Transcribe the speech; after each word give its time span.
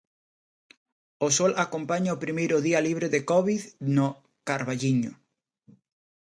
O 1.25 1.27
sol 1.37 1.51
acompaña 1.65 2.15
o 2.15 2.21
primeiro 2.25 2.57
día 2.67 2.79
libre 2.87 3.07
de 3.13 3.21
covid 3.31 3.61
no 3.95 4.07
Carballiño. 4.47 5.11